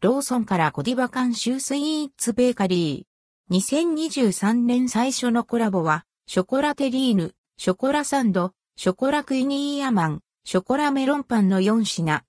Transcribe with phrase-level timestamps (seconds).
[0.00, 3.56] ローソンからゴディバ監修スイーツベーカリー。
[3.56, 12.22] 2023年最初のコラボは、ショコラテリーヌ、ショコラサンド、ショコラクイニーアマン、ショコラメロンパンの4品。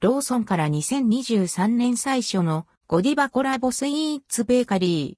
[0.00, 5.16] ローソンから2023年最初のゴディバコラボスイーツベーカリ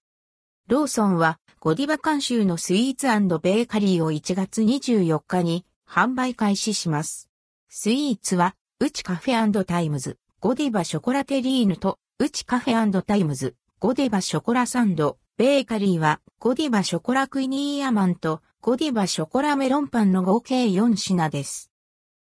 [0.69, 0.71] ー。
[0.71, 3.07] ローソンはゴディバ監修のスイーツ
[3.41, 7.30] ベーカリーを1月24日に販売開始します。
[7.71, 21.70] スイーツはうちカフェタイムズ、ゴディバショコラテリーヌとうちカフェタイムズ、ゴディバショコラサンド、ベーカリーはゴディバショコラクイニーアマンとゴディバショコラメロンパンの合計4品です。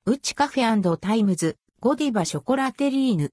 [0.05, 3.31] うちカフェタイムズ、ゴディバショコラテリーヌ。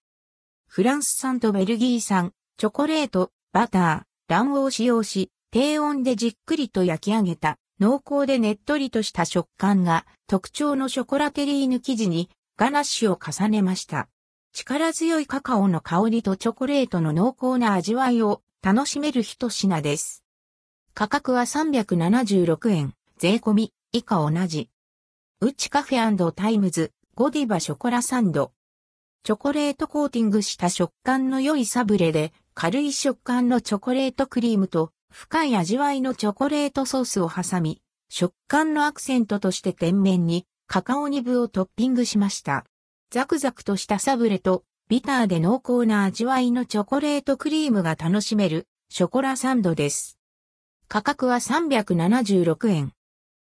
[0.69, 14.09] フランス産とベルギー産、チョコレート、バター、卵黄を使用し、低温でじっくりと焼き上げた、濃厚でねっとりとした食感が特徴のショコラテリーヌ生地にガナッシュを重ねました。
[14.51, 20.25] 力強いカカオの香りとチョコレートの濃厚な味わいを楽しめる一品です。
[20.93, 24.69] 価格は376円、税込み、以下同じ。
[25.39, 28.51] うちカフェタイムズ、ゴディバショコラサンド。
[29.23, 42.63] チョコレートコーティングした食感の良いサブレで、軽い食感のチョコレートクリームと深い味わいのチョコレートソースを挟み、食感のアクセントとして天面にカカオニブをトッピングしました。
[43.09, 50.19] ザクザクとしたサブレとビターで濃厚な味わいのチョコレートクリームが楽しめるショコラサンドです。
[50.87, 52.93] 価格は376円。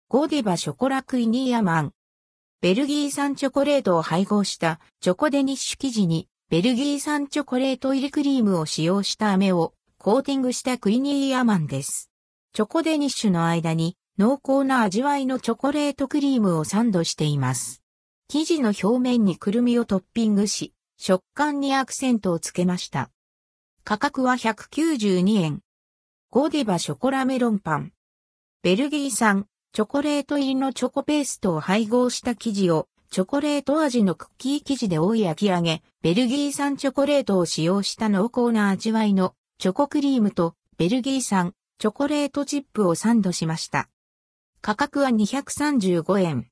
[0.10, 1.94] ゴディバショコラクイニーアマン。
[2.60, 12.12] ベルギー産チョコレートを配合したチョコデニッシュ生地にベルギー産チョコレート入りクリームを使用した飴をコーティングしたクイニーアマンです。
[12.52, 17.82] チョコデニッシュの間に濃厚な味わいのチョコレートクリームをサンドしています。
[18.30, 23.10] 生地の表面にくるみをトッピングし、食感にアクセントをつけました。
[23.84, 25.60] 価格は192円。
[26.32, 27.92] ゴディバショコラメロンパン。
[28.64, 43.90] ベルギー産チョコレート入りのチョコペーストを配合した生地をチョコレート味のクッキー生地で覆い焼き上げ、ベルギー産チョコレートを使用した濃厚な味わいのチョコクリームとベルギー産チョコレートチップをサンドしました。
[44.66, 46.44] 価格は235円。